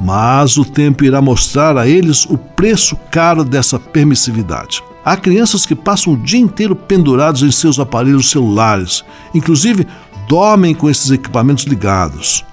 [0.00, 4.82] mas o tempo irá mostrar a eles o preço caro dessa permissividade.
[5.04, 9.04] Há crianças que passam o dia inteiro pendurados em seus aparelhos celulares,
[9.34, 9.86] inclusive
[10.28, 12.44] dormem com esses equipamentos ligados.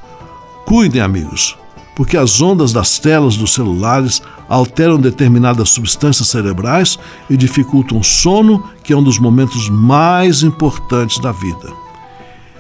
[0.66, 1.58] Cuidem, amigos,
[1.98, 8.64] porque as ondas das telas dos celulares alteram determinadas substâncias cerebrais e dificultam o sono,
[8.84, 11.74] que é um dos momentos mais importantes da vida.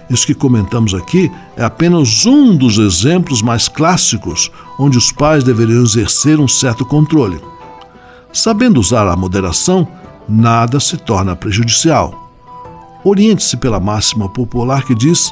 [0.09, 5.83] Isso que comentamos aqui é apenas um dos exemplos mais clássicos onde os pais deveriam
[5.83, 7.39] exercer um certo controle.
[8.33, 9.87] Sabendo usar a moderação,
[10.27, 12.31] nada se torna prejudicial.
[13.03, 15.31] Oriente-se pela máxima popular que diz: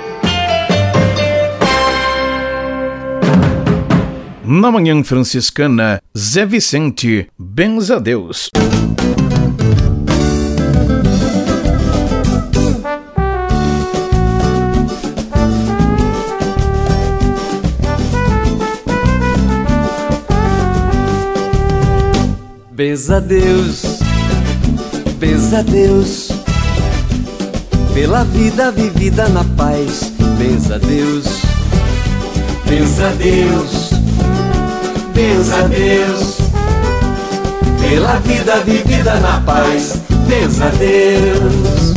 [4.53, 8.49] Na Manhã Franciscana, Zé Vicente, benza a Deus.
[23.09, 23.85] A Deus,
[25.59, 26.27] a Deus,
[27.93, 30.11] pela vida vivida na paz.
[30.37, 31.25] Benza Deus,
[32.67, 33.80] benza Deus,
[35.21, 36.37] benza Deus,
[37.79, 40.01] pela vida vivida na paz.
[40.27, 41.93] Benza Deus,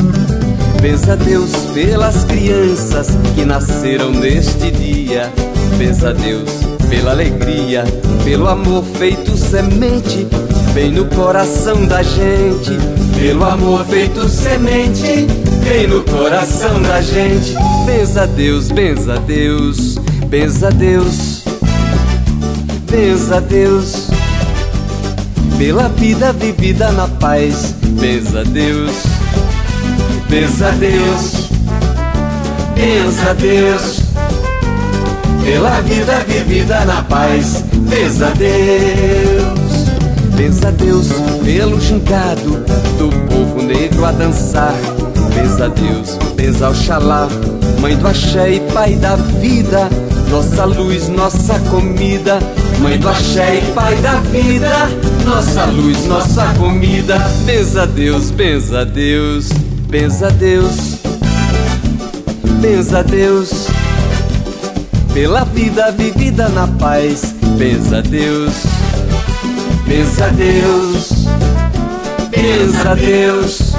[0.83, 5.33] benza Deus pelas crianças que nasceram neste dia.
[5.79, 6.51] Benza Deus
[6.91, 7.85] pela alegria,
[8.25, 10.27] pelo amor feito semente
[10.75, 12.73] bem no coração da gente,
[13.19, 15.27] pelo amor feito semente,
[15.67, 17.55] bem no coração da gente.
[17.87, 19.95] Benza Deus, benza Deus,
[20.29, 21.44] benza Deus,
[22.91, 24.09] benza a Deus,
[25.59, 27.75] pela vida vivida na paz.
[28.01, 28.93] Benza a Deus,
[30.29, 30.71] Deus, a
[33.35, 34.01] Deus,
[35.45, 37.65] pela vida vivida na paz.
[37.89, 39.65] Benza a Deus.
[40.37, 41.09] Benza a Deus
[41.45, 42.65] pelo gingado
[42.99, 44.75] do povo negro a dançar.
[45.35, 47.29] Benza a Deus, benza Oxalá,
[47.81, 49.89] mãe do axé e pai da vida.
[50.31, 52.39] Nossa luz, nossa comida.
[52.81, 54.71] Mãe do axé e pai da vida.
[55.25, 57.19] Nossa luz, nossa comida.
[57.45, 59.49] Benza Deus, benza Deus,
[59.89, 60.99] benza Deus.
[62.61, 63.67] Benza Deus
[65.13, 67.35] pela vida vivida na paz.
[67.59, 68.53] Benza Deus.
[69.87, 71.27] Benza Deus,
[72.31, 73.75] benza Deus,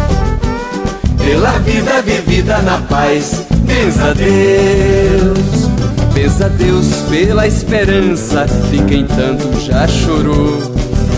[1.18, 3.44] pela vida vivida na paz.
[3.66, 5.55] Benza Deus,
[6.16, 10.58] benza a Deus pela esperança de quem tanto já chorou.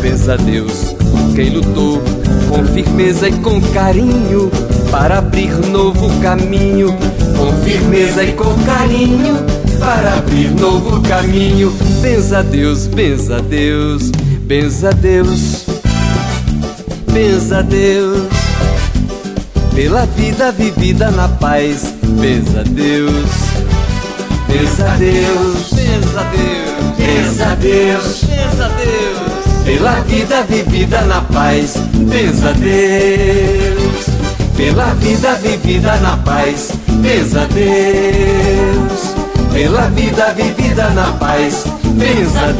[0.01, 0.95] Benza a Deus,
[1.35, 2.01] quem lutou
[2.49, 4.51] com firmeza e com carinho
[4.91, 6.97] para abrir novo caminho.
[7.37, 9.35] Com firmeza e com carinho
[9.79, 11.71] para abrir novo caminho.
[12.01, 14.11] Benza a Deus, benza a Deus.
[14.47, 15.65] Benza a Deus,
[17.11, 18.29] benza Deus,
[19.75, 21.93] pela vida vivida na paz.
[22.01, 23.46] Benza Deus,
[24.97, 25.73] Deus,
[26.97, 28.23] benza a Deus,
[29.65, 31.75] pela vida vivida na paz.
[32.53, 34.05] Deus,
[34.55, 36.71] pela vida vivida na paz.
[37.45, 39.13] Deus,
[39.53, 41.65] pela vida vivida na paz.
[41.83, 42.53] Benza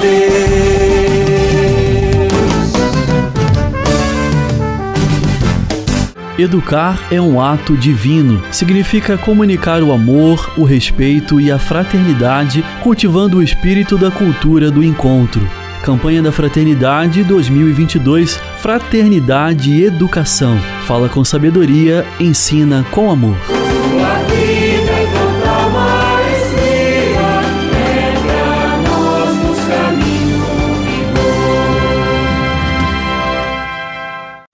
[6.38, 8.44] Educar é um ato divino.
[8.52, 14.84] Significa comunicar o amor, o respeito e a fraternidade, cultivando o espírito da cultura do
[14.84, 15.42] encontro.
[15.82, 20.60] Campanha da Fraternidade 2022 Fraternidade e Educação.
[20.86, 23.67] Fala com sabedoria, ensina com amor.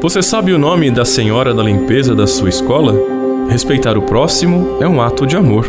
[0.00, 2.94] Você sabe o nome da senhora da limpeza da sua escola?
[3.50, 5.68] Respeitar o próximo é um ato de amor.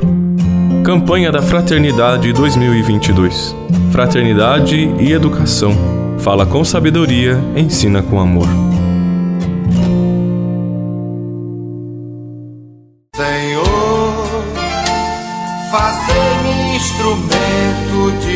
[0.85, 3.55] Campanha da Fraternidade 2022.
[3.91, 5.73] Fraternidade e educação.
[6.19, 8.47] Fala com sabedoria, ensina com amor.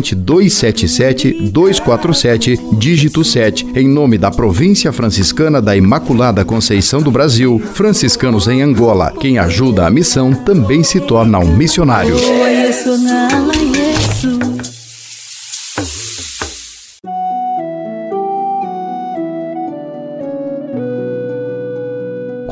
[0.00, 8.48] 277 247, dígito 7, em nome da Província Franciscana da Imaculada Conceição do Brasil, franciscanos
[8.48, 9.12] em Angola.
[9.20, 12.16] Quem ajuda a missão também se torna um missionário.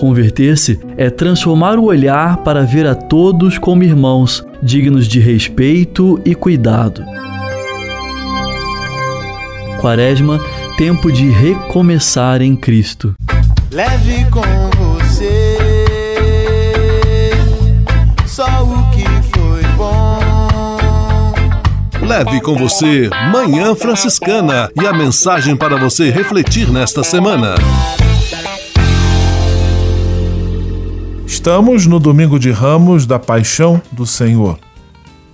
[0.02, 6.34] Converter-se é transformar o olhar para ver a todos como irmãos, dignos de respeito e
[6.34, 7.04] cuidado.
[9.82, 10.40] Quaresma,
[10.78, 13.16] tempo de recomeçar em Cristo.
[13.68, 14.40] Leve com
[14.78, 15.58] você
[18.24, 19.04] só o que
[19.36, 21.34] foi bom.
[22.00, 27.56] Leve com você Manhã Franciscana e a mensagem para você refletir nesta semana.
[31.26, 34.60] Estamos no domingo de Ramos da Paixão do Senhor.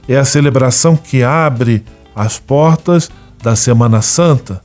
[0.08, 1.84] É a celebração que abre
[2.16, 3.10] as portas
[3.42, 4.62] da Semana Santa,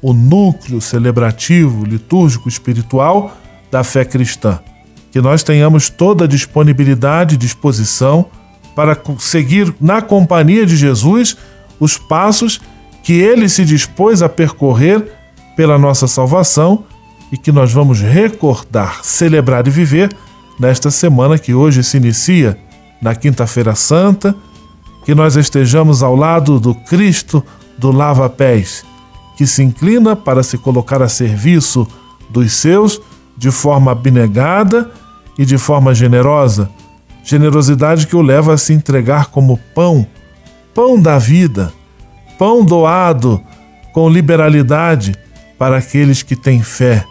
[0.00, 3.36] o núcleo celebrativo, litúrgico, espiritual
[3.70, 4.60] da fé cristã.
[5.10, 8.26] Que nós tenhamos toda a disponibilidade e disposição
[8.74, 11.36] para seguir na companhia de Jesus
[11.78, 12.60] os passos
[13.02, 15.12] que ele se dispôs a percorrer
[15.56, 16.84] pela nossa salvação
[17.30, 20.14] e que nós vamos recordar, celebrar e viver
[20.58, 22.58] nesta semana que hoje se inicia,
[23.00, 24.34] na Quinta-feira Santa,
[25.04, 27.44] que nós estejamos ao lado do Cristo
[27.82, 28.84] do lava-pés,
[29.36, 31.84] que se inclina para se colocar a serviço
[32.30, 33.00] dos seus
[33.36, 34.88] de forma abnegada
[35.36, 36.70] e de forma generosa,
[37.24, 40.06] generosidade que o leva a se entregar como pão,
[40.72, 41.72] pão da vida,
[42.38, 43.42] pão doado
[43.92, 45.16] com liberalidade
[45.58, 47.04] para aqueles que têm fé.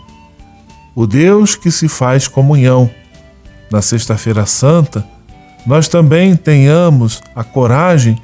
[0.95, 2.89] O Deus que se faz comunhão.
[3.69, 5.05] Na Sexta-feira Santa,
[5.65, 8.17] nós também tenhamos a coragem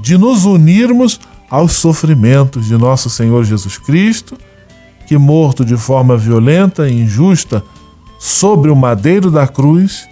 [0.00, 1.20] de nos unirmos
[1.56, 4.36] aos sofrimentos de nosso Senhor Jesus Cristo,
[5.06, 7.64] que, morto de forma violenta e injusta
[8.18, 10.06] sobre o madeiro da cruz,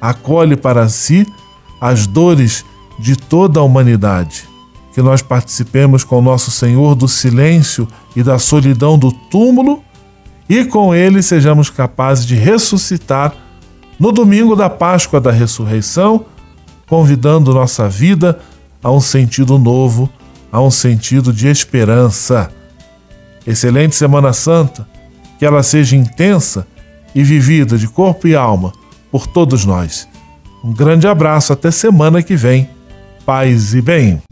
[0.00, 1.24] acolhe para si
[1.80, 2.64] as dores
[2.98, 4.48] de toda a humanidade.
[4.92, 7.86] Que nós participemos com nosso Senhor do silêncio
[8.16, 9.84] e da solidão do túmulo
[10.48, 13.32] e com ele sejamos capazes de ressuscitar
[13.96, 16.26] no domingo da Páscoa da Ressurreição,
[16.88, 18.40] convidando nossa vida
[18.82, 20.10] a um sentido novo
[20.52, 22.50] a um sentido de esperança.
[23.46, 24.86] Excelente Semana Santa,
[25.38, 26.66] que ela seja intensa
[27.14, 28.72] e vivida de corpo e alma
[29.10, 30.08] por todos nós.
[30.62, 32.68] Um grande abraço, até semana que vem.
[33.24, 34.22] Paz e bem.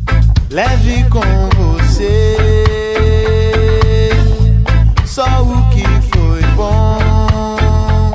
[0.50, 1.20] Leve com
[1.56, 2.38] você
[5.04, 5.82] só o que
[6.16, 8.12] foi bom.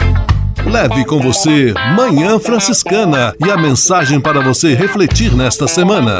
[0.66, 6.20] Leve com você Manhã Franciscana e a mensagem para você refletir nesta semana.